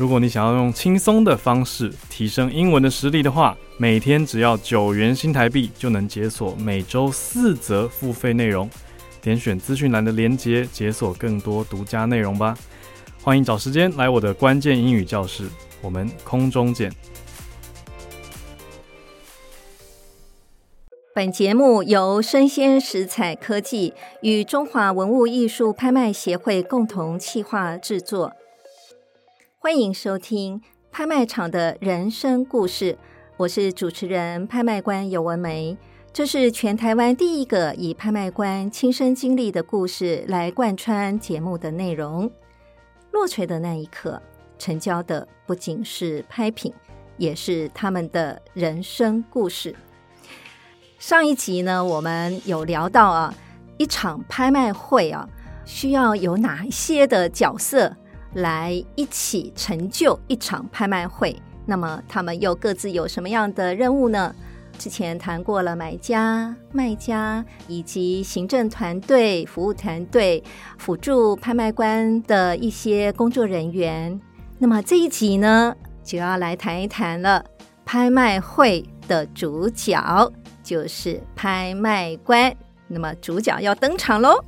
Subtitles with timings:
[0.00, 8.66] 如果你想要用轻松的方式提升英文的实力的话，每天只要九元新台币就能解锁每周四则付费内容。
[9.20, 12.56] 点选资讯栏的链接，解锁更多独家内容吧。
[13.22, 15.46] 欢迎找时间来我的关键英语教室，
[15.82, 16.90] 我们空中见。
[21.14, 28.32] 本节目由生鲜食材科技与中华文物艺术拍卖协会共同企划制作。
[29.62, 30.58] 欢迎收听
[30.90, 32.96] 拍卖场的人生故事，
[33.36, 35.76] 我是主持人拍卖官尤文梅。
[36.14, 42.30] 这是全台湾第一个以拍卖官亲身经历的故事来贯穿节目的内容。
[43.10, 44.22] 落锤的那一刻，
[44.58, 46.72] 成交的不仅是拍品，
[47.18, 49.76] 也是他们的人生故事。
[50.98, 53.34] 上一集呢，我们有聊到啊，
[53.76, 55.28] 一场拍卖会啊，
[55.66, 57.94] 需要有哪一些的角色？
[58.34, 61.34] 来一起成就一场拍卖会，
[61.66, 64.34] 那么他们又各自有什么样的任务呢？
[64.78, 70.42] 之前谈过了买家、卖家以及行政团队、服务团队、
[70.78, 74.18] 辅助拍卖官的一些工作人员。
[74.58, 77.44] 那么这一集呢，就要来谈一谈了。
[77.84, 82.54] 拍卖会的主角就是拍卖官，
[82.86, 84.42] 那么主角要登场喽。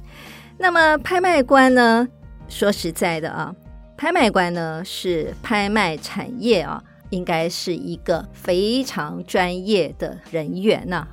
[0.57, 2.09] 那么拍卖官呢，
[2.49, 3.55] 说实在的啊。
[4.03, 11.09] 拍卖官呢，是拍卖产业啊，应该是一个非常专业的人员呐、啊。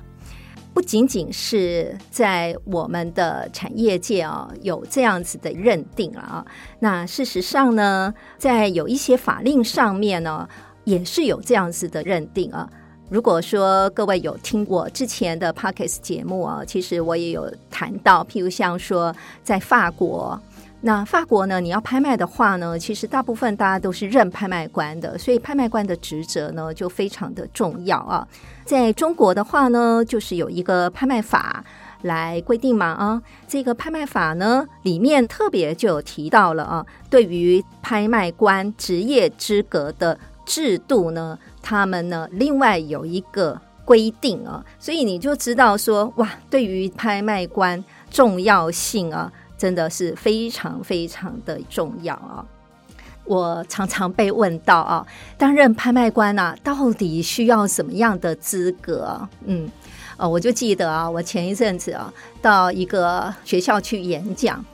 [0.74, 6.44] 不仅仅是在我们的产业界啊，有这样子的认定了啊。
[6.80, 10.48] 那事实上呢，在有一些法令上面呢，
[10.82, 12.68] 也是有这样子的认定啊。
[13.08, 19.14] 如果说各位有听我之前的 Podcast 节目啊，其实我也有谈到，譬如像说
[19.44, 20.42] 在法国。
[20.82, 28.26] 那法国呢，你要拍卖的话呢，其实大部分大家都是认拍卖官的，所以拍卖官的职责呢就非常的重要啊。
[28.64, 31.62] 在中国的话呢，就是有一个拍卖法
[32.00, 49.30] 来规定嘛啊，这个拍卖法呢里面特别就有提到了啊，对于拍卖官职业资格的制度呢，他们呢另外有一个规定啊，所以你就知道说哇，对于拍卖官重要性啊。
[49.60, 52.40] 真的是非常非常的重要啊！
[53.24, 55.06] 我常常被问到啊，
[55.36, 59.20] 担任拍卖官啊，到底需要什么样的资格？
[59.44, 59.70] 嗯，
[60.16, 62.10] 呃，我就记得啊，我前一阵子啊，
[62.40, 64.64] 到一个学校去演讲，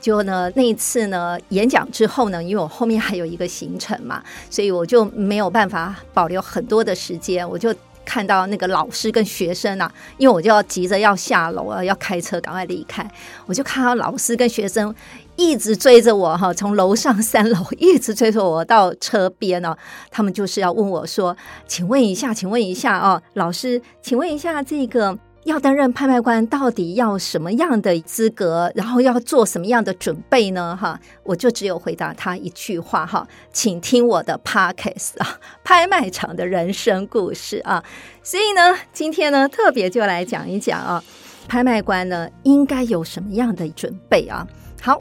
[0.00, 7.74] 就呢那一次呢演讲之后呢，因为我后面还有一个行程嘛，所以我就没有办法保留很多的时间，我就。
[8.06, 13.06] 看到那个老师跟学生啊，因为我就要急着要下楼啊，要开车赶快离开。
[13.44, 14.94] 我就看到老师跟学生
[15.34, 19.76] 一直追着我哈，从楼上三楼一直追着我到车边呢。
[20.10, 21.36] 他们就是要问我说
[21.68, 28.68] ：“请问一下，请问一下哦，老师，请问一下这个。”要担任拍卖官，到底要什么样的资格？
[28.74, 30.76] 然后要做什么样的准备呢？
[30.76, 37.84] 哈，我就只有回答他一句话哈，请听我的 Podcast 啊，拍卖场的人生故事啊。
[38.24, 41.00] 所以呢，今天呢，特别就来讲一讲啊，
[41.46, 44.44] 拍卖官呢应该有什么样的准备啊？
[44.82, 45.00] 好，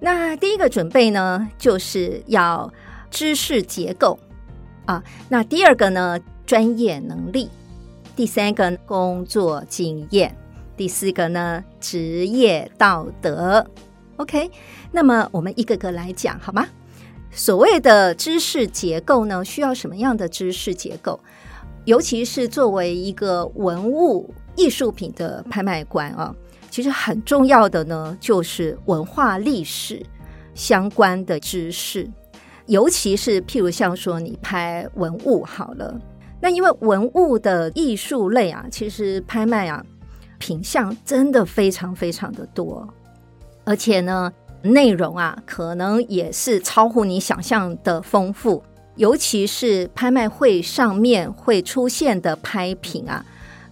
[0.00, 2.68] 那第一个准备呢，就是要
[3.12, 4.18] 知识结构
[4.86, 5.00] 啊。
[5.28, 7.48] 那第二个呢，专业能力。
[8.16, 10.36] 第三个工作经验，
[10.76, 13.66] 第四个呢职业道德。
[14.16, 14.48] OK，
[14.92, 16.66] 那么我们一个个来讲好吗？
[17.32, 21.18] 所谓的知识结构呢，需要什么样的知识结构？
[21.84, 26.32] 尤其是作为一个文物艺术品的拍卖官啊，
[26.70, 30.00] 其实很重要的呢，就是文化历史
[30.54, 32.08] 相关的知识，
[32.66, 36.00] 尤其是譬如像说你拍文物好了。
[36.44, 39.82] 那因为文物的艺术类啊，其实拍卖啊，
[40.36, 42.86] 品相真的非常非常的多，
[43.64, 44.30] 而且呢，
[44.60, 48.62] 内容啊，可能也是超乎你想象的丰富。
[48.96, 53.24] 尤其是拍卖会上面会出现的拍品啊，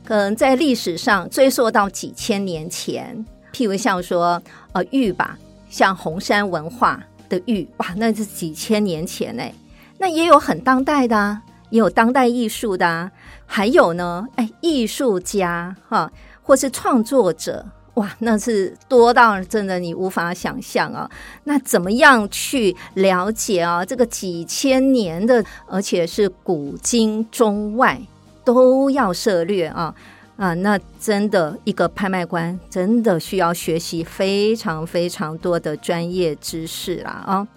[0.02, 3.22] 可能在历史上追溯到几千年前。
[3.52, 4.42] 譬如像说
[4.72, 5.38] 呃玉吧，
[5.68, 9.52] 像红山文化的玉，哇，那是几千年前哎。
[9.98, 11.42] 那也有很当代的啊。
[11.78, 13.10] 有当代艺术的啊，
[13.46, 16.10] 还有呢，哎，艺术家哈，
[16.42, 17.64] 或是创作者，
[17.94, 21.10] 哇，那是多到真的你无法想象啊。
[21.44, 23.82] 那怎么样去了解啊？
[23.82, 28.00] 这个几千年的，而且是古今中外
[28.44, 29.94] 都要涉猎啊
[30.36, 30.52] 啊！
[30.54, 37.48] 那真的一个拍卖官真的需要学习非常非常多的专业知识啦啊！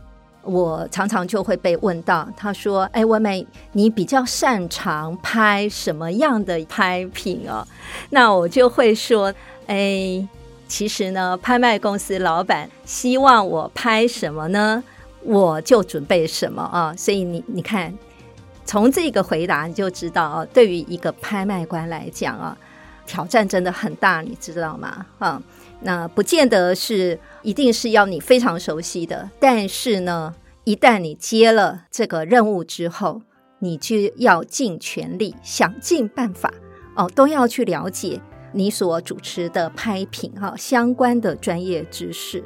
[0.45, 7.67] 我常常就会被问到，他说：“哎，文玫，你比较擅长拍什么样的拍品哦？”
[8.11, 9.33] 那我就会说
[9.67, 10.27] ：“哎，
[10.67, 14.83] 其实呢，拍卖公司老板希望我拍什么呢，
[15.23, 16.95] 我就准备什么啊。
[16.95, 17.93] 所以你你看，
[18.65, 22.57] 从这个回答你就知道啊，对于一个拍卖官来讲啊，
[23.05, 25.05] 挑战真的很大，你知道吗？
[25.19, 25.41] 啊。”
[25.85, 30.33] 那不见得是一定是要你非常熟悉的，但是呢，
[30.63, 33.21] 一旦你接了这个任务之后，
[33.59, 36.51] 你就要尽全力，想尽办法
[36.95, 38.19] 哦，都要去了解
[38.51, 42.43] 你所主持的拍品哈、相关的专业知识。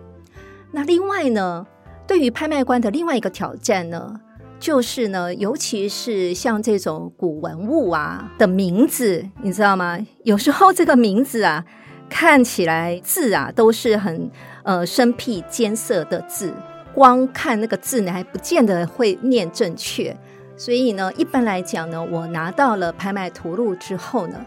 [0.74, 1.66] 那另外呢，
[2.06, 4.20] 对于拍卖官的另外一个挑战呢，
[4.60, 10.06] 就是呢，尤其是像这种古文物啊的名字，你知道吗？
[10.26, 11.64] 有时候这个名字啊。
[12.10, 14.30] 看起来字啊都是很
[14.64, 16.54] 呃生僻艰涩的字，
[16.94, 20.16] 光看那个字呢还不见得会念正确。
[20.58, 24.46] 所以呢，一般来讲呢，我拿到了拍卖图录之后呢，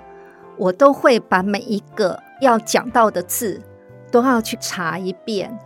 [0.59, 3.63] 我都会把每一个要讲到的字
[4.11, 5.57] 都要去查一遍，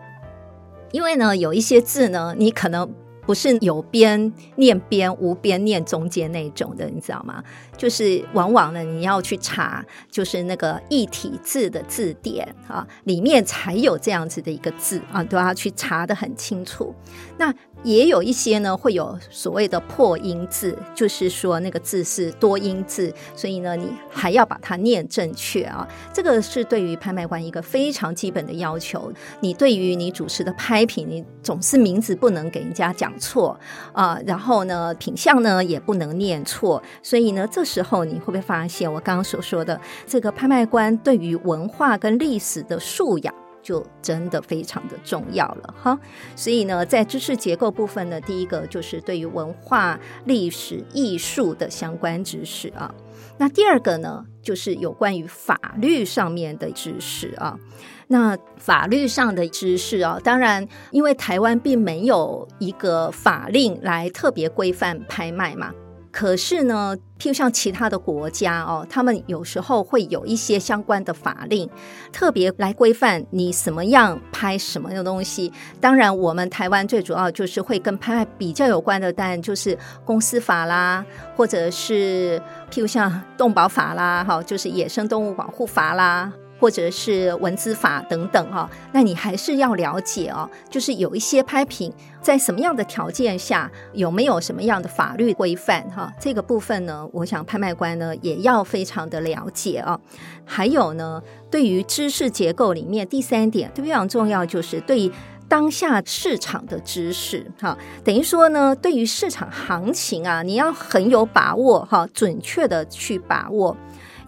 [0.92, 2.88] 因为呢，有一些字呢，你可能。
[3.26, 7.42] 不是有边念边，无边念中间那种的，你知道吗？
[7.76, 16.94] 就是往往呢，你要去查，就是那个异体字的字典啊，里面才有这样子的一个字啊，都要去查的很清楚。
[17.38, 17.52] 那
[17.82, 25.86] 也有一些呢，会有所谓的破音字，就是说那个字是多音字，所以呢，你还要把它念正确啊。
[26.12, 29.12] 这个是对于拍卖官一个非常基本的要求。
[29.40, 33.58] 你对于你主持的拍品，你总是名字不能给人家讲错
[33.92, 36.82] 啊，然后呢，品相呢也不能念错。
[37.02, 43.32] 所以呢，这时候你会不会发现我刚刚所说的这个拍卖官对于文化跟历史的素养？
[43.66, 45.98] 就真的非常的重要了哈，
[46.36, 52.94] 所以呢，在知识结构部分呢，第一个就是对于文化、历史、艺术的相关知识啊。
[53.38, 57.58] 那第二个呢，就是有关于法律上面的知识啊。
[58.06, 65.72] 那法律上的知识啊，当然，因为台湾并没有一个法令来特别规范拍卖嘛。
[66.16, 71.68] 可是呢，譬如像其他的国家哦，他们有时候会有一些相关的法令，
[72.10, 75.52] 特别来规范你什么样拍什么样的东西。
[75.78, 81.04] 当然，我们台湾最主要就是会跟拍卖比较有关的，当然就是公司法啦，
[81.36, 82.40] 或者是
[82.70, 86.32] 譬如像动保法啦，哈，就是野生动物保护法啦。
[86.58, 96.12] 或者是文字法等等哈，那你还是要了解哦，就是有一些拍品在什么样的条件下，有没有什么样的法律规范哈？
[96.20, 100.00] 这个部分呢，我想拍卖官呢也要非常的了解啊。
[100.44, 105.12] 还有呢，对于知识结构里面第三点非常重要，就是对于
[105.48, 113.76] 当下市场的知识哈，等于说呢，对于市场行情啊，你要很有把握哈，准确的去把握。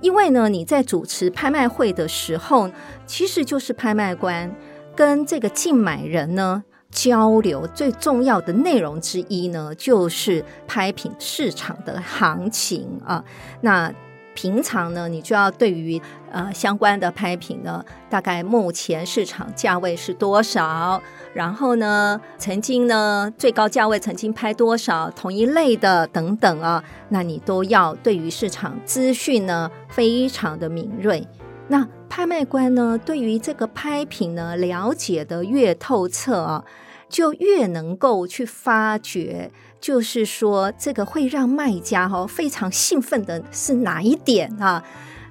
[0.01, 2.71] 因为呢，你在主持拍卖会的时候，
[3.07, 4.55] 其实就是拍卖官
[4.95, 13.25] 跟这个竞买人呢交流最重要的内容之一呢，就是拍品市场的行情啊。
[13.61, 13.93] 那
[14.35, 21.01] 平常呢，你就要对于呃相关的拍品呢，大概目前市场价位是多少？
[21.35, 25.11] 然后呢，曾经呢最高价位曾经拍多少？
[25.11, 31.27] 同一类的等等啊，那你都要对于市场资讯呢非常的敏锐。
[31.69, 36.65] 那拍卖官呢，对于这个拍品呢了解的越透彻啊，
[37.09, 39.51] 就越能够去发掘。
[39.81, 44.83] 就是说，这个会让卖家哈非常兴奋的是哪一点啊？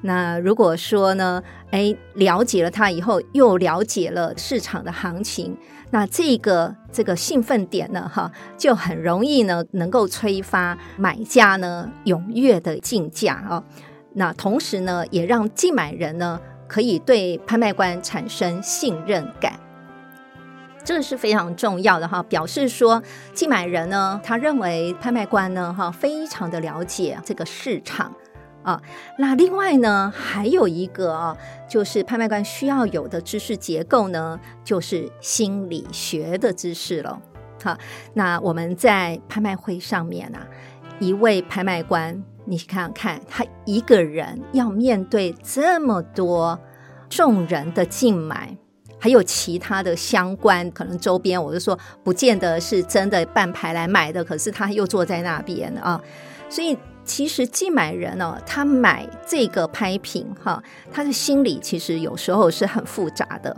[0.02, 5.58] 那如果说呢，哎，了解了它以后，又了解了市场的行情，
[5.92, 13.64] 那这个这个兴奋点呢，哈，就很容易呢，能够催发买家呢踊跃的竞价啊。
[14.14, 19.60] 那同时呢，也让竞买人呢可以对拍卖官产生信任感。
[20.84, 28.14] 这是非常重要的哈，表示说竞买人呢，他认为拍卖官呢，哈，非常的了解这个市场
[28.68, 28.82] 啊。
[29.18, 31.38] 那另外呢，还有一个啊，
[31.70, 37.22] 就是拍卖官需要有的知识结构呢，就是心理学的知识了。
[37.64, 37.78] 好，
[38.14, 40.46] 那我们在拍卖会上面啊，
[41.00, 46.60] 一位拍卖官你看看看，他一个人要面对这么多
[47.10, 48.56] 众人的竞买，
[49.00, 56.00] 还有其他的相关可能周边，我就说不见得是真的办牌来买的，可是他又坐在那边啊，
[56.50, 56.78] 所以
[57.08, 60.62] 其实竞买人呢，他买这个拍品哈，
[60.92, 63.56] 他的心理其实有时候是很复杂的，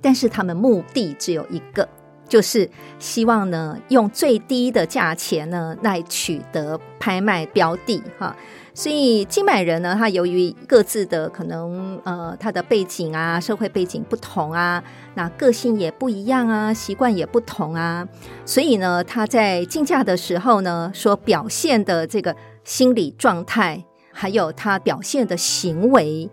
[0.00, 1.86] 但是他们目的只有一个。
[2.28, 8.34] 就是希望呢，用最低的价钱呢来取得拍卖标的哈，
[8.74, 14.82] 所以竞买人呢，他由于各自的可能呃，他的背景啊，社会背景不同啊，
[15.14, 18.04] 那个性也不一样啊，习惯也不同啊，
[18.44, 22.34] 所以呢，他在竞价的时候呢，所表现的这个
[22.66, 26.28] 心理状态，还有他表现的行为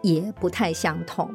[0.00, 1.30] 也不太相同。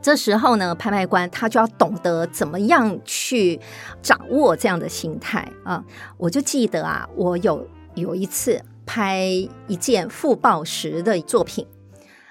[0.00, 3.60] 这时候呢，拍卖官他就要懂得怎么样去
[4.00, 5.84] 掌握这样的心态啊！
[6.16, 9.26] 我就记得啊，我有有一次拍
[9.66, 11.66] 一件负报时的作品，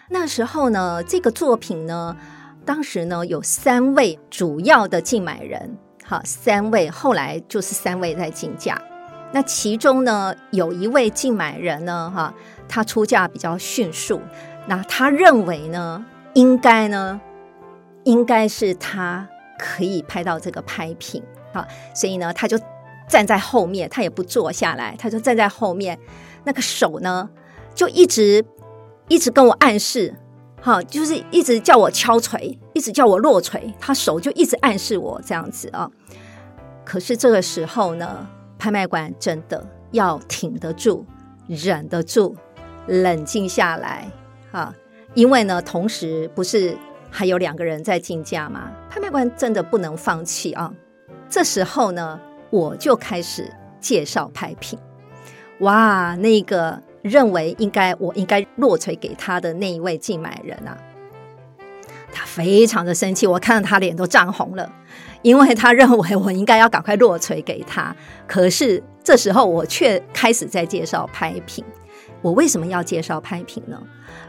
[0.09, 2.17] 那时候呢，这个作品呢，
[2.65, 8.81] 当时呢有三位主要的竞买人，好，三位后来就是三位在竞价。
[9.35, 12.33] 那其中呢，有一位竞买人呢，哈，
[12.69, 14.21] 他出价比较迅速，
[14.65, 17.19] 那他认为呢，应该呢。
[18.05, 19.27] 应该是他
[19.57, 21.23] 可以拍到这个拍品
[21.53, 22.55] 啊，所以呢，他就
[23.09, 25.97] 站在后面，他也不坐下来，他就站在后面，
[26.43, 27.27] 那个手呢，
[27.73, 28.45] 就一直
[29.07, 30.13] 一直跟我暗示，
[30.61, 35.89] 哈，就是一直叫我敲锤，一直叫我落锤，他手就一直暗示我这样子啊。
[36.83, 38.27] 可是这个时候呢，
[38.65, 41.05] 拍卖官真的要挺得住，
[41.45, 42.35] 忍得住，
[42.87, 44.09] 冷静下来
[44.51, 44.73] 啊，
[45.13, 46.75] 因为呢，同时不是。
[47.11, 48.69] 还有两个人在竞价吗？
[48.89, 50.73] 拍卖官真的不能放弃啊！
[51.29, 52.19] 这时候呢，
[52.49, 54.77] 我就开始介绍拍品。
[55.59, 60.77] 哇，那个认为应该我应该落锤给他的那一位竞买人啊，
[62.11, 64.69] 他非常的生气，我看到他脸都涨红了，
[65.25, 67.95] 因为他认为我应该要赶快落锤给他。
[68.27, 71.65] 可是这时候我却开始在介绍拍品。
[72.21, 73.81] 我为什么要介绍拍品呢？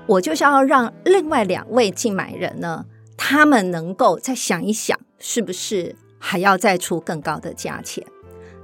[0.06, 8.02] 我就是要让另外两位竞买人呢，他们能够再想一想，是不是还要再出更高的价钱？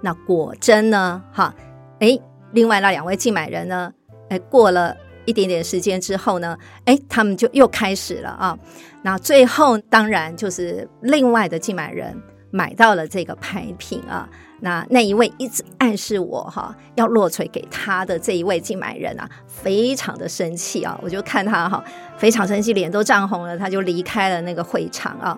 [0.01, 1.55] 那果真呢，哈，
[1.99, 2.19] 诶，
[2.53, 3.93] 另外那两位竞买人呢，
[4.31, 8.59] 诶，过了一点点时间之后呢，诶，他们就又开始了啊。
[9.03, 12.17] 那最后当然就是另外的竞买人
[12.51, 14.29] 买到了这个拍品啊。
[14.61, 20.97] 那那一位一直暗示我哈要落锤给他的这一位竞买人啊，非常的生气啊！
[21.03, 21.83] 我就看他哈
[22.17, 25.37] 非常生气，脸都涨红了，他就离开了那个会场啊。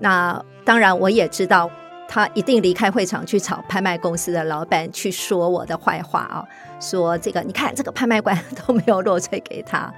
[0.00, 1.70] 那当然我也知道，
[2.08, 6.44] 他一定离开会场去找拍卖公司的老板去说我的坏话啊，
[6.80, 8.36] 说这个你看这个拍卖官
[8.66, 9.92] 都没有落锤给他。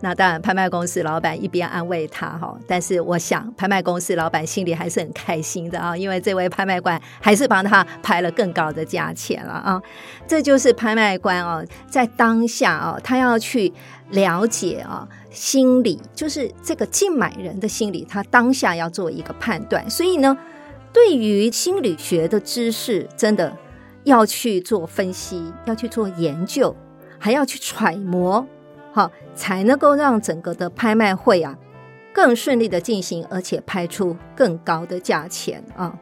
[0.00, 9.80] 那当然，拍卖公司老板一边安慰他哈，但是我想，拍卖公司老板心里还是很开心的啊，因为这位拍卖官还是帮他拍了更高的价钱了啊。
[10.26, 13.72] 这就是拍卖官哦，在当下啊，他要去
[14.10, 19.88] 了解啊心理，就是这个竞买人的心理，他当下要做一个判断。
[19.88, 20.36] 所以呢，
[20.94, 23.54] 对于心理学的知识，真的
[24.04, 26.74] 要去做分析，要去做研究，
[27.18, 28.46] 还要去揣摩。
[28.92, 31.58] 好，才能够让整个的拍卖会啊
[32.12, 35.98] 更顺利的进行，而且拍出更高的价钱啊。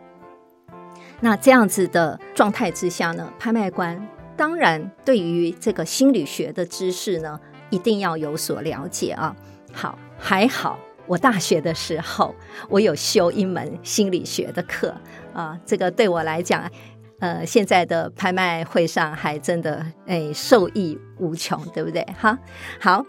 [1.21, 4.07] 那这样子的状态之下呢，拍卖官
[4.37, 9.35] 当然对于这个心理学的知识呢，一定要有所了解啊。
[9.73, 10.79] 好，还好
[11.13, 12.35] 我大学的时候
[12.71, 14.95] 我有修一门心理学的课
[15.35, 16.71] 啊，这个对我来讲。
[17.19, 22.03] 呃，现在的拍卖会上还真的诶受益无穷，对不对？
[22.19, 22.37] 哈，
[22.81, 23.05] 好，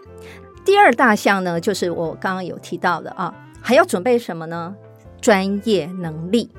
[0.64, 4.76] 第二大项呢，就是我刚刚有提到的啊，还要准备什么呢？
[5.20, 6.50] 专业能力。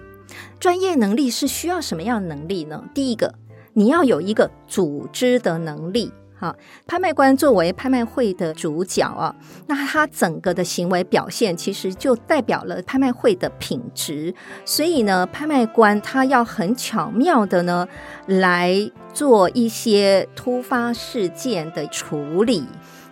[0.59, 2.83] 专业能力是需要什么样的能力呢？
[2.93, 3.35] 第一个，
[3.71, 6.11] 你要有一个组织的能力。
[6.37, 6.53] 好，
[6.85, 9.33] 拍卖官作为拍卖会的主角啊，
[9.67, 14.35] 那他整个的行为表现其实就代表了拍卖会的品质。
[14.65, 17.87] 所以呢，拍卖官他要很巧妙的呢
[18.27, 22.65] 来做一些突发事件的处理。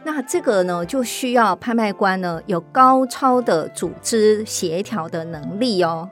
[0.03, 6.09] 那这个呢，就需要拍卖官呢有高超的组织协调的能力哦。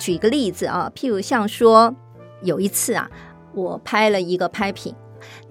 [0.00, 1.94] 举个例子啊，譬如像说
[2.42, 3.08] 有一次啊，
[3.54, 4.92] 我拍了一个拍品。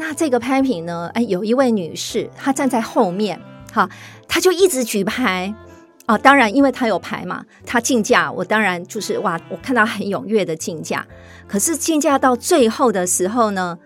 [0.01, 1.11] 那这个拍品呢？
[1.13, 3.37] 哎，有一位女士，她站在后面，
[3.73, 3.89] 哈，
[4.29, 5.53] 她就一直举牌
[6.05, 6.17] 啊。
[6.17, 11.05] 当然，因为她有牌嘛，她竞价，我当然就是哇，我看到很踊跃的竞价。
[11.49, 13.77] 可是竞价到最后的时候呢，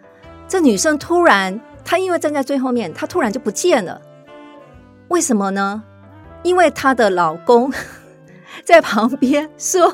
[0.48, 4.00] 这女生突然她因为站在最后面，她突然就不见了。
[5.08, 5.82] 为什么呢？
[6.44, 7.74] 因为她的老公
[8.64, 9.90] 在旁边说：“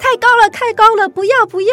[0.00, 1.68] 太高了，太高了，不要，不要。”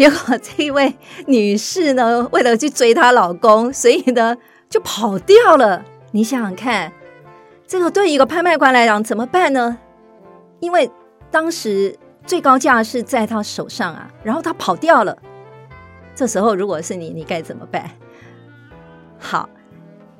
[0.00, 4.34] 结果这一位女士呢，为了去追她老公，所以呢
[4.66, 5.84] 就跑掉了。
[6.12, 6.90] 你想想看，
[7.66, 9.76] 这个对一个拍卖官来讲怎么办呢？
[10.60, 10.90] 因为
[11.30, 15.18] 当时最高价是在他手上啊，然后他跑掉了。
[16.14, 17.90] 这时候如果是你，你该怎么办？
[19.18, 19.50] 好，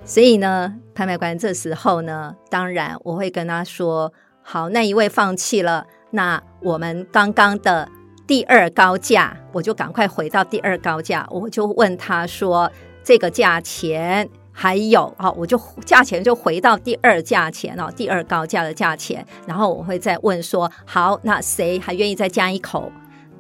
[0.05, 7.89] 所以呢，拍卖官这时候呢，当然我会跟他说：好，那一位放弃了，那我们刚刚的。
[8.31, 12.71] 第二高价，我就赶快回到第二高价，我就问他说
[13.03, 19.27] ：“这个价钱还有？”好，我就价钱就回到第二价钱哦，第二高价的价钱。
[19.49, 22.93] 然后我会再问说：“好，那谁还愿意再加一口？”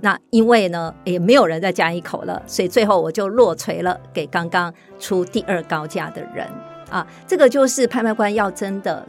[0.02, 6.44] 那因为呢，也没有人再加一口了，所以最后我就落锤了给刚刚出第二高价的人
[6.90, 7.06] 啊。
[7.28, 9.06] 这个就是拍卖官要真的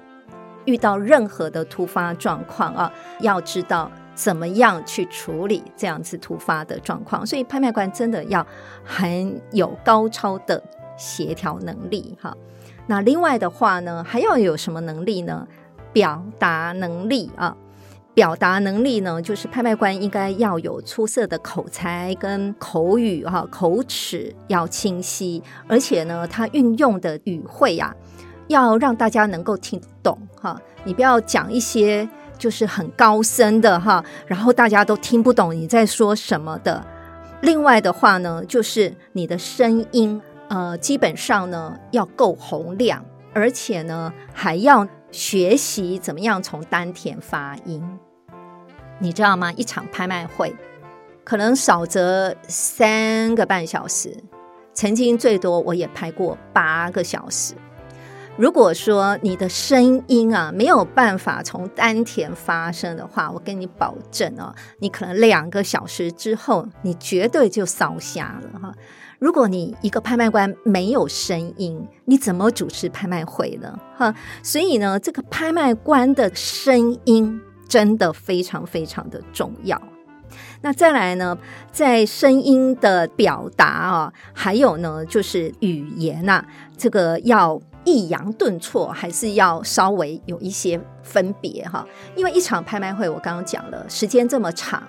[0.65, 3.91] 遇到任何的突发状况啊，要知道。
[4.21, 7.25] 怎么样去处理这样子突发的状况？
[7.25, 8.45] 所以拍卖官真的要
[8.83, 10.61] 很有高超的
[10.95, 12.37] 协调能力哈。
[12.85, 15.47] 那另外的话呢，还要有什么能力呢？
[15.91, 17.57] 表达能力啊，
[18.13, 27.95] 表达能力呢，就是拍卖官应该要有出色的口才跟口语哈，口齿要清晰，而且呢，他运用的语汇呀，
[28.49, 30.61] 要让大家能够听懂哈。
[30.83, 32.07] 你不要讲一些。
[32.41, 36.83] 就是很高深的哈，然后大家都听不懂你在说什么的。
[37.41, 40.19] 另外的话呢，就是你的声音，
[40.49, 47.99] 呃，基本上呢要够洪亮，而且呢还要学习怎么样从丹田发音。
[48.97, 49.53] 你知道吗？
[49.53, 50.51] 一场拍卖会
[51.23, 54.17] 可能少则三个半小时，
[54.73, 57.53] 曾经最多我也拍过八个小时。
[58.37, 68.73] 如果说你的声音啊没有办法从丹田发声的话，我跟你保证哦，你可能两个小时之后，你绝对就烧瞎了哈。
[69.19, 73.77] 如果你一个拍卖官没有声音，你怎么主持拍卖会呢？
[73.95, 79.79] 哈，所以呢，这个拍卖官的声音真的非常非常的重要。
[80.61, 81.37] 那再来呢，
[81.71, 86.43] 在声音的表达啊，还有呢，就是语言呐，
[86.77, 87.61] 这个要。
[87.83, 94.83] 抑扬顿挫还是要稍微有一些分别哈，因为一场拍卖会，我刚刚讲了，时间这么长，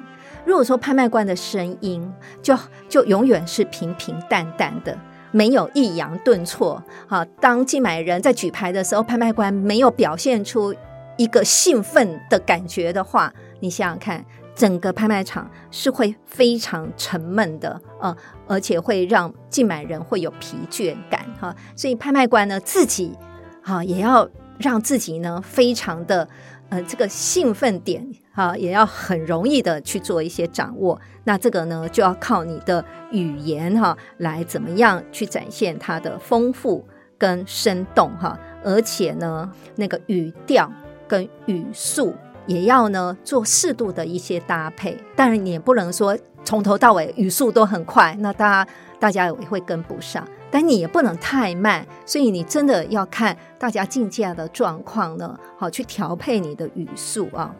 [0.44, 2.56] 如果说拍卖官的声音就
[2.88, 4.96] 就永远是平平淡淡的，
[5.30, 10.74] 没有抑扬顿挫啊，当竞买人在举牌的时候，拍卖官没有表现出
[11.16, 14.24] 一个兴奋的感觉的话，你想想看。
[14.54, 18.14] 整个拍卖场是会非常沉闷的，呃，
[18.46, 21.54] 而且会让竞买人会有疲倦感，哈。
[21.74, 23.16] 所以拍卖官呢，自己，
[23.62, 26.28] 哈，也要让自己呢，非常的，
[26.68, 31.00] 呃，这个兴奋点，哈，也要很容易的去做一些掌握。
[31.24, 36.86] 那这个呢，就要靠你的语言，哈，来怎么样去展现它的丰富
[37.16, 38.38] 跟生动，哈。
[38.62, 40.70] 而且呢，那个语调
[41.08, 42.14] 跟语速。
[42.46, 50.26] 也要呢做适度的一些搭配，当然你也不能说从头到尾语速都很快，那大家大家也会跟不上。
[50.50, 57.54] 但你也不能太慢，所以你真的要看大家竞价的状况呢，好去调配你的语速啊。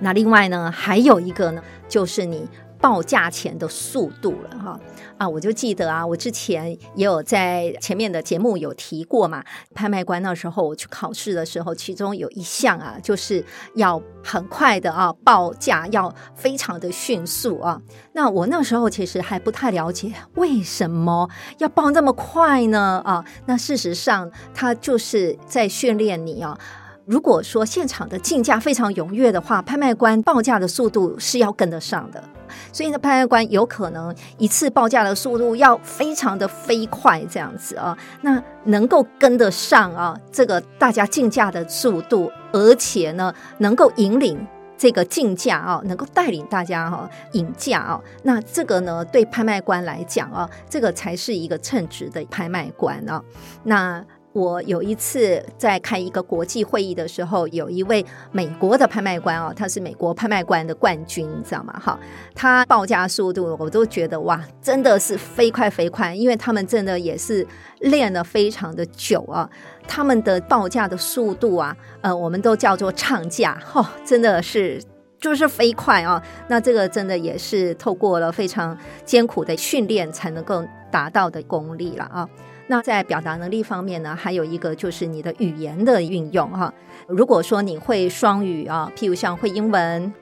[0.00, 2.48] 那另外呢，还有一个呢，就是你。
[2.80, 4.78] 报价钱的速度了哈！
[5.18, 9.44] 啊我就记得啊，我之前也有在前面的节目有提过嘛。
[9.74, 17.82] 拍卖官那时候我去考试的时候，其中有一项啊，就是要很快的啊报价，要非常的迅速啊。
[18.12, 21.28] 那我那时候其实还不太了解为什么
[21.58, 23.24] 要报那么快呢啊？
[23.46, 26.58] 那事实上，他就是在训练你啊。
[27.08, 32.22] 如果说现场的竞价非常踊跃的话，拍卖官报价的速度是要跟得上的。
[32.70, 53.24] 所以呢，拍卖官有可能一次报价的速度要非常的飞快，这样子啊，那能够跟得上啊，这个大家竞价的速度，而且呢，能够引领这个竞价啊，能够带领大家哈引价啊，那这个呢，对拍卖官来讲啊，这个才是一个称职的拍卖官啊，
[53.64, 54.04] 那。
[54.34, 61.80] 我有一次在开一个国际会议的时候，有一位美国的拍卖官哦，他是美国拍卖官的冠军，你知道吗？
[61.82, 61.98] 哈，
[62.34, 67.44] 他报价速度我都觉得哇，真的是飞快飞快，因为他们真的也是
[67.80, 69.48] 练了非常的久啊，
[69.88, 74.80] 他们的报价的速度啊，呃，我们都叫做唱价，哈、真的是
[75.18, 76.22] 就是飞快啊。
[76.48, 82.28] 那这个真的也是透过了非常艰苦的训练才能够达到的功力了啊。
[82.70, 86.72] 那在表达能力方面呢，还有一个就是你的语言的运用哈。
[87.06, 90.12] 如果说你会双语啊，譬如像会英文，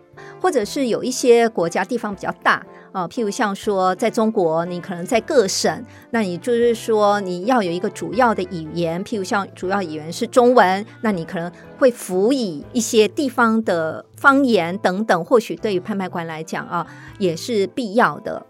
[0.40, 16.86] 或者是有一些国家地方比较大啊，譬如像说在中国，你可能在各省，那你就是说你要有一个主要的语言，譬如像主要语言是中文，那你可能会辅以一些地方的方言等等，或许对于拍卖官来讲啊，
[17.18, 18.46] 也是必要的。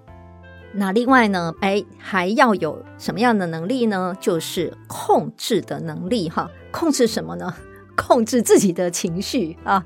[0.77, 4.15] 那另外呢，哎，还要有什么样的能力呢？
[4.21, 6.51] 就是控制的能力哈。
[6.71, 7.55] 控制什么呢？
[7.97, 9.85] 控制自己的情绪啊。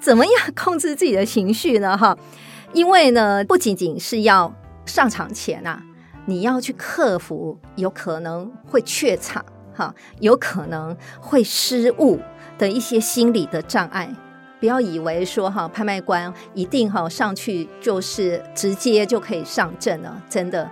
[0.00, 1.96] 怎么样控制自己的情绪呢？
[1.96, 2.16] 哈，
[2.72, 4.52] 因为呢，不仅仅是要
[4.86, 5.82] 上场前啊，
[6.26, 12.18] 你要去克服有可能会怯场哈，有可能会失误
[12.58, 14.12] 的一些心理的障碍。
[14.62, 20.22] 不要以为说哈，拍卖官一定哈上去就是直接就可以上阵了。
[20.30, 20.70] 真的，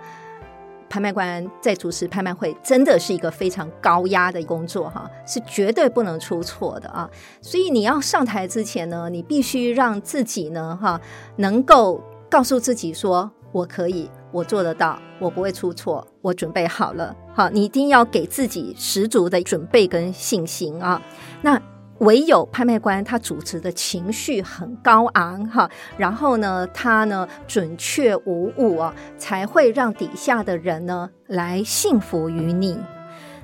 [0.89, 7.11] 拍卖官在主持拍卖会真的是一个非常高压的工作哈，是绝对不能出错的啊。
[7.43, 11.01] 所以你要上台之前呢，你必须让自己呢哈
[11.39, 12.01] 能够
[12.31, 17.17] 告诉自己说，我可以，我做得到，我不会出错，我准备好了。
[17.35, 21.03] 好，你一定要给自己十足的准备跟信心啊。
[21.43, 21.61] 那。
[22.01, 32.79] 唯有拍卖官他主持的情绪很高昂哈，然后呢，他呢准确无误啊，才会让底下的人呢来信服于你。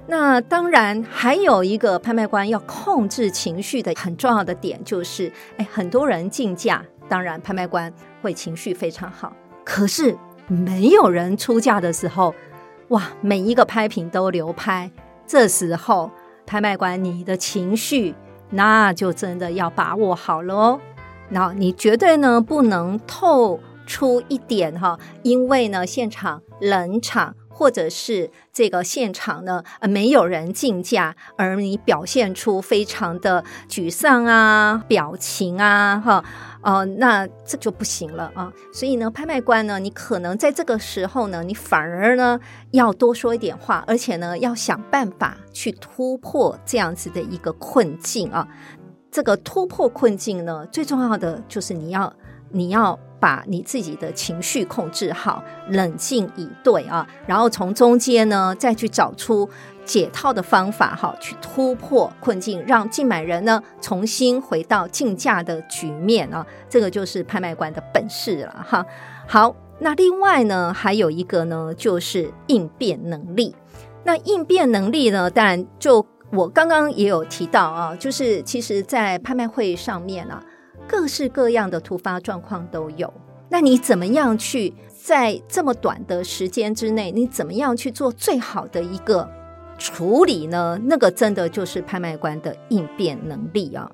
[0.08, 7.92] 那当然还有一个拍卖官要控制情绪的很重要的点就是，哎，很多人竞价，当然拍卖官
[8.22, 9.32] 会情绪非常好，
[9.64, 10.16] 可是
[10.46, 12.34] 没有人出价的时候，
[12.88, 14.90] 哇，每一个拍品都流拍，
[15.26, 16.10] 这时候
[16.46, 18.14] 拍卖官你的情绪。
[18.50, 20.80] 那就真的要把握好了哦。
[21.28, 36.22] 那你绝对呢不能透出一点哈，因为呢现场冷场，或者是这个现场呢呃没有人竞价，而你表现出非常的沮丧啊，表情啊哈。
[36.62, 38.52] 哦、那这就不行了啊！
[38.72, 42.40] 所以呢，拍卖官呢，你可能在这个时候呢，你反而呢
[42.72, 48.48] 要多说一点话，而且呢要想办法去突破这样子的一个困境啊。
[49.12, 52.12] 这个突破困境呢，最重要的就是你要
[52.50, 59.48] 你要把你自己的情绪控制好，冷静以对啊，然后从中间呢再去找出。
[59.86, 68.84] 解套的方法哈，去突破困境，让竞买人呢重新回到竞价的局面啊，这个就是拍卖官的本事了哈。
[69.28, 73.54] 好，那另外呢，还有一个呢，就是应变能力。
[74.02, 80.42] 那应变能力呢，当然就我刚刚也有提到啊，就是其实在拍卖会上面啊，
[80.88, 83.12] 各式各样的突发状况都有。
[83.48, 89.28] 那你怎么样去在这么短的时间之内，你怎么样去做最好的一个
[89.78, 90.80] 处理呢？
[90.84, 93.90] 那个真的就是拍卖官的应变能力啊！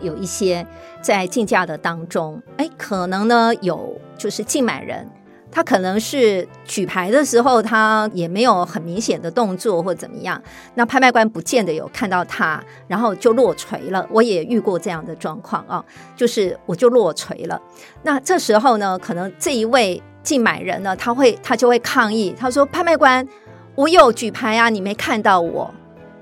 [0.00, 0.66] 有一些
[1.00, 5.08] 在竞价的当中，哎，可能呢有就是竞买人，
[5.50, 10.40] 他可能是举牌的时候，他也没有很明显的动作或怎么样，
[10.74, 14.06] 那拍卖官不见得有看到他，然后就落锤了。
[14.10, 15.84] 我也遇过这样的状况啊，
[16.16, 17.60] 就是我就落锤了。
[18.02, 23.26] 那这时候呢，可能这一位竞买人呢，他会他就会抗议，他说：“拍卖官。”
[23.74, 25.72] 我有举牌啊，你没看到我，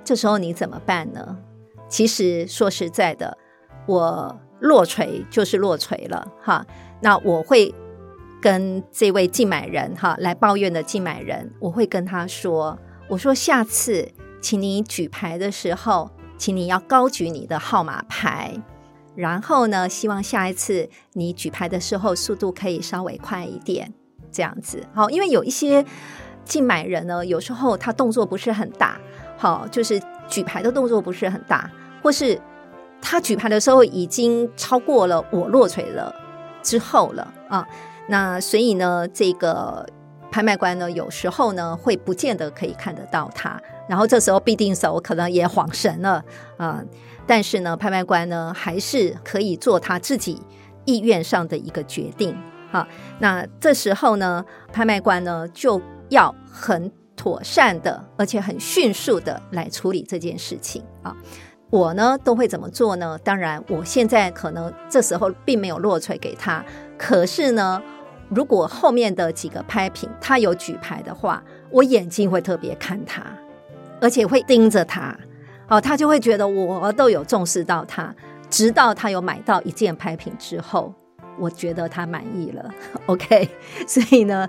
[0.05, 1.39] 这时候你怎么办呢？
[1.89, 3.39] 其实说实在的，
[3.87, 6.67] 我落锤就是落锤了哈。
[7.01, 7.75] 那我会
[8.47, 12.79] 跟这位竞买人哈来抱怨的竞买人，我会跟他说
[13.11, 14.09] ：“我说下次，
[14.41, 18.55] 请你举牌的时候，请你要高举你的号码牌，
[19.17, 23.93] 然后呢，希望下一次你举牌的时候速度可以稍微快一点，
[24.31, 25.85] 这样子好，因为有一些。”
[26.45, 28.97] 竞买人呢，有时候他动作不是很大，
[29.37, 31.69] 好，就是举牌的动作不是很大，
[32.01, 32.41] 或是
[33.03, 36.15] 他举牌的时候已经超过了我落锤了
[36.63, 37.67] 之后了啊，
[38.09, 39.87] 那所以呢，这个
[40.31, 46.25] 拍卖官呢，有时候呢会不见得可以看得到他，然后这时候必定手可能也恍神了
[46.57, 46.83] 啊，
[47.27, 50.41] 但是呢，拍卖官呢还是可以做他自己
[50.85, 52.37] 意愿上的一个决定，
[52.71, 52.87] 好，
[53.19, 55.81] 那这时候呢，拍卖官呢就。
[56.09, 61.13] 要很妥善的，而且很迅速的来处理这件事情啊！
[61.69, 63.19] 我呢都会怎么做呢？
[63.25, 66.65] 当然，我现在可能这时候并没有落锤给他，
[66.97, 67.83] 可是呢，
[68.29, 73.23] 如果后面的几个拍品他有举牌的话，我眼睛会特别看他，
[74.01, 75.17] 而且会盯着他，
[75.69, 78.15] 哦，他就会觉得我都有重视到他，
[78.51, 80.93] 直到他有买到一件拍品之后，
[81.39, 82.71] 我觉得他满意了。
[83.07, 83.49] OK，
[83.87, 84.49] 所以呢。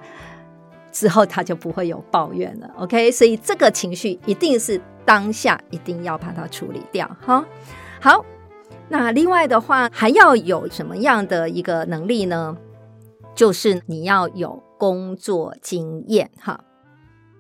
[0.90, 2.68] 之后他就不会有抱怨了。
[2.76, 7.08] OK，所以这个情绪一定是当下一定要把它处理掉。
[7.24, 7.46] 哈，
[8.02, 8.26] 好，
[8.90, 12.58] 那另外的话还要有什么样的一个能力呢？
[13.38, 16.30] 就是你要有工作经验。
[16.40, 16.60] 哈。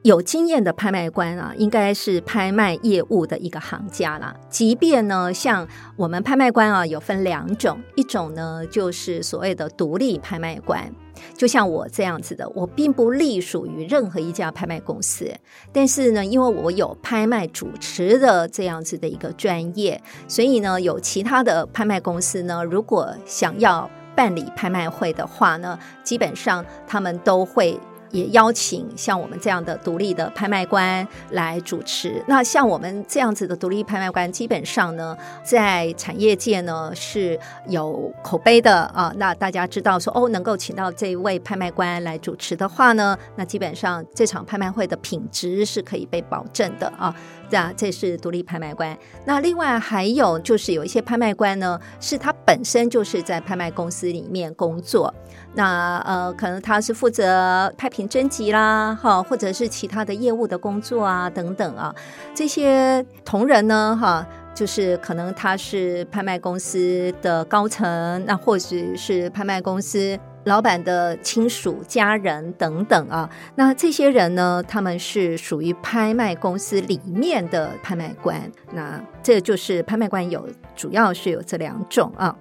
[0.04, 4.34] 有经验的拍卖官啊，应该是拍卖业务的一个行家啦。
[4.48, 10.90] 即便呢，像我们拍卖官啊，有分两种，一种呢就是所谓的独立拍卖官，
[11.36, 15.30] 就像我这样子的，我并不隶属于任何一家拍卖公司，
[15.74, 27.80] 但是呢，因为我有拍卖主持的这样子的一个专业，所以呢，有其他的拍卖公司呢，如果想要办理拍卖会的话呢，基本上他们都会。
[28.12, 32.24] 也邀请像我们这样的独立的拍卖官来主持。
[32.28, 39.13] 那像我们这样子的独立拍卖官，基本上呢，在产业界呢是有口碑的啊。
[39.17, 47.15] 那大家知道说，哦，能够请到这一位拍卖官来主持的话呢，那基本上这场拍卖会的品质是可以被保证的啊。
[47.50, 48.98] 这，这是独立拍卖官。
[49.24, 55.13] 那另外还有就是有一些拍卖官呢，是他本身就是在拍卖公司里面工作。
[55.54, 61.92] 那呃，可能他是负责拍品征集啦，哈，或者是其他的业务的工作啊，等等啊。
[62.36, 73.28] 这些同仁呢，哈，就是可能他是拍卖公司的高层，那或者是拍卖公司老板的亲属、家人等等啊。
[73.56, 78.40] 那这些人呢，他们是属于拍卖公司里面的拍卖官。
[78.74, 82.36] 那这就是拍卖官有，主要是有这两种啊。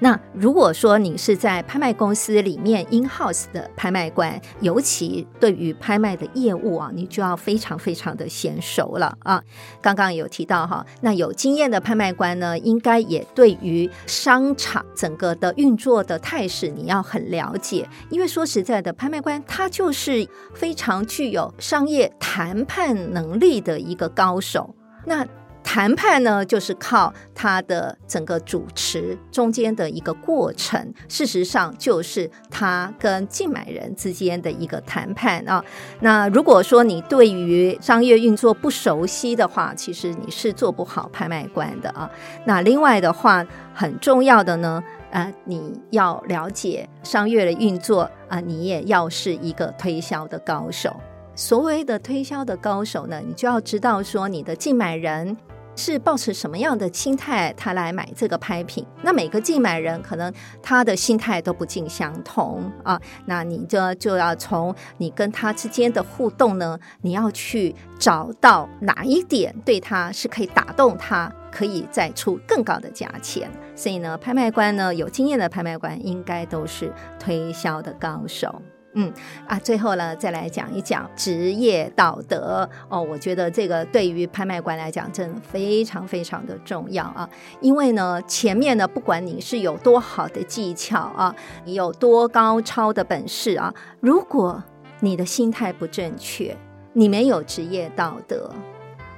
[0.00, 9.42] 那如果说你是在拍卖公司里面 in house 的拍卖官，尤其对于拍卖的业务啊，你就要非常非常的娴熟了啊。
[9.82, 24.74] 刚刚有提到哈，那有经验的拍卖官呢，应该也对于商场整个的运作的态势你要很了解，因为说实在的，拍卖官他就是非常具有商业谈判能力的一个高手。
[25.04, 25.26] 那
[25.70, 35.62] 谈判呢，就是靠他的整个主持中间的一个过程，事实上就是他跟竞买人之间的一个谈判啊。
[36.00, 42.10] 那如果说你对于商业运作不熟悉的话，其实你是做不好拍卖官的啊。
[42.46, 50.96] 那另外的话，很重要的呢，呃，你要了解商业的运作啊，你也要是一个推销的高手。
[51.34, 55.36] 所谓的推销的高手呢，你就要知道说你的竞买人。
[55.78, 58.84] 是抱持什么样的心态，他来买这个拍品？
[59.02, 63.00] 那每个竞买人可能他的心态都不尽相同啊。
[63.26, 73.48] 那你就就要从你跟他之间的互动呢，你要去找到哪一点对他是可以打动他，可以再出更高的价钱。
[73.76, 78.60] 所以呢，拍卖官呢，有经验的拍卖官应该都是推销的高手。
[79.00, 79.12] 嗯
[79.46, 83.00] 啊，最后呢，再来讲一讲职业道德哦。
[83.00, 87.28] 我觉得这个对于拍卖官来讲，真的非常非常的重要啊。
[87.60, 91.32] 因为呢，前面呢，不管你是有多好的技巧啊，
[91.64, 94.60] 你有多高超的本事啊，如果
[94.98, 96.56] 你的心态不正确，
[96.92, 98.50] 你没有职业道德，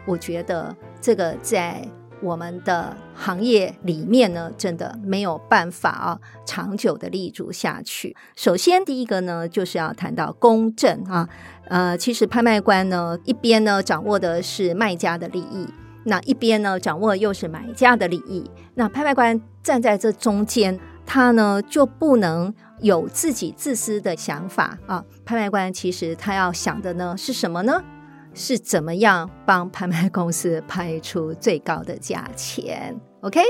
[0.04, 1.82] 我觉得这个在。
[2.22, 8.16] 我们的行业里面呢，真的没有办法啊，长久的立足下去。
[8.36, 11.28] 首先，第一个呢，就是要谈到公正啊。
[11.68, 15.66] 呃，其实拍卖官呢，一边呢掌握的是卖家的利益，
[16.04, 18.50] 那一边呢掌握又是买家的利益。
[18.74, 25.04] 那拍卖官站在这中间，他呢就不能有自己自私的想法啊。
[25.24, 27.82] 拍卖官其实他要想的呢是什么呢？
[28.32, 33.42] 是怎么样帮拍卖公司拍出最高的价钱？OK，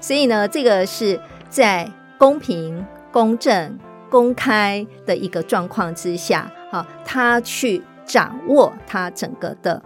[0.00, 3.78] 所以呢，这个是在公平、公正、
[4.10, 9.82] 公开的一个状况之下，啊，他去掌握他整个的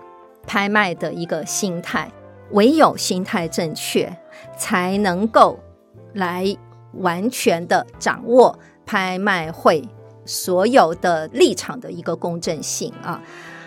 [0.46, 2.10] 拍卖的一个心态，
[2.52, 4.16] 唯有心态正确，
[4.56, 5.58] 才能够
[6.14, 6.56] 来
[6.94, 9.82] 完全的掌握拍卖会
[10.24, 13.20] 所有的立场的一个公正性啊。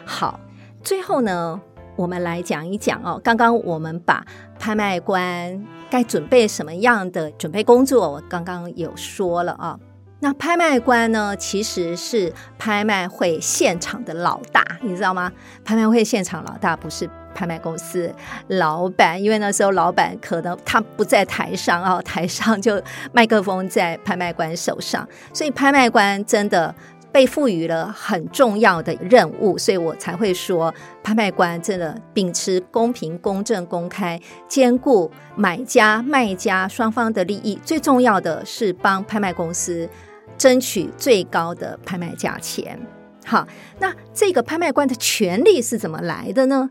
[0.05, 0.39] 好。
[0.83, 1.59] 最后呢，
[1.95, 3.19] 我们来讲一讲哦。
[3.23, 4.25] 刚刚我们把
[4.57, 9.77] 拍卖官该准备什么样的准备工作，我刚刚有说了啊。
[10.21, 15.31] 那拍卖官呢，其实是拍卖会现场的老大，你知道吗？
[15.63, 18.13] 拍卖会现场老大不是拍卖公司
[18.47, 22.81] 老板，因为那时候老板可能他不在台上啊，台上就
[23.13, 26.73] 麦克风在拍卖官手上，所以拍卖官真的。
[27.11, 37.59] 被赋予了很重要的任务，所以我才会说，拍卖官真的秉持公平、公正、公开，兼顾买家、卖家双方的利益。
[37.63, 39.89] 最重要的是帮拍卖公司
[40.37, 42.79] 争取最高的拍卖价钱。
[43.25, 43.47] 好，
[43.79, 46.69] 那这个拍卖官的权利是怎么来的呢？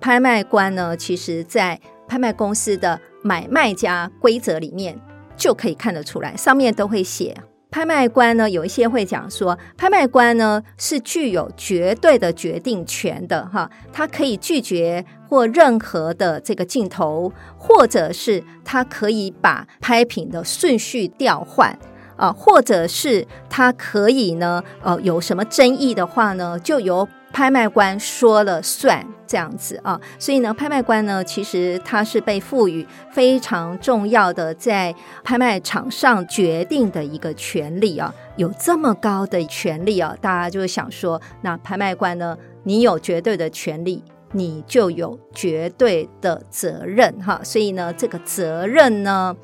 [0.00, 4.98] 拍卖官呢，其实在拍卖公司的买卖家规则里面
[5.36, 7.36] 就可以看得出来，上面都会写。
[7.70, 21.78] 拍卖官呢，有一些会讲说，拍卖官呢是具有绝对的决定权的哈，他可以拒绝或任何的这个镜头，或者是他可以把拍品的顺序调换。
[22.16, 30.00] 啊，或者是他可以呢，呃，有什么争议的话呢，就由拍卖官说了算，这样子啊。
[30.18, 38.12] 所以呢，拍卖官呢，其实他是被赋予非常重要的在拍卖场上决定的一个权利啊。
[38.36, 47.40] 有这么高的权利啊，大家就想说，那拍卖官呢，你有绝对的权利，你就有绝对的责任哈。
[47.44, 49.36] 所以呢，这个责任呢，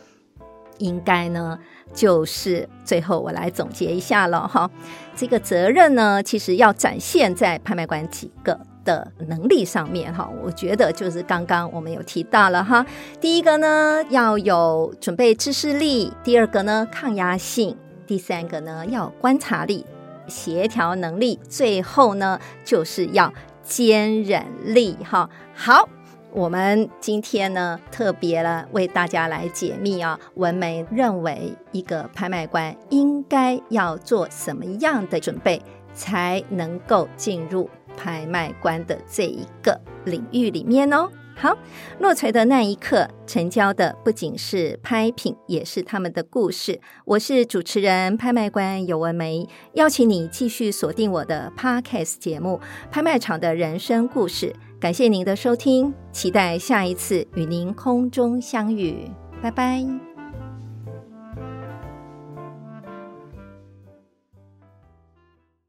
[0.79, 1.59] 应该呢。
[1.95, 4.69] 就是最后我来总结一下了哈，
[5.17, 10.29] 这个责任呢，其实要展现在拍卖官几个的能力上面哈。
[10.43, 12.85] 我觉得就是刚刚我们有提到了哈，
[13.21, 17.77] 第一个呢要有准备知识力，第二个呢抗压性，
[18.07, 19.87] 第三个呢要观察力、
[20.27, 25.31] 协调能力，最后呢就是要坚忍力哈。
[25.55, 25.89] 好。
[26.35, 35.63] 我们今天呢，特别了为大家来解密啊，文玫认为一个拍卖官应该要做什么样的准备，
[35.95, 41.09] 才能够进入拍卖官的这一个领域里面哦。
[41.37, 41.57] 好，
[42.01, 46.81] 落槌的那一刻，成交的不仅是拍品，也是他们的故事。
[47.05, 52.61] 我是主持人、拍卖官尤文梅，邀请你继续锁定我的 Podcast 节目
[52.93, 54.53] 《拍卖场的人生故事》。
[54.85, 59.83] 感谢您的收听，期待下一次与您空中相遇，拜拜。